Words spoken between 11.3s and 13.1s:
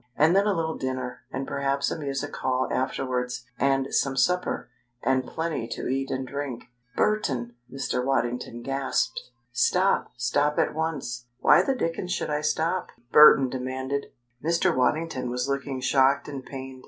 "Why the dickens should I stop?"